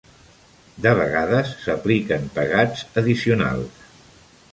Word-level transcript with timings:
De 0.85 0.93
vegades 0.99 1.51
s'apliquen 1.65 2.25
pegats 2.39 2.81
addicionals. 3.03 3.85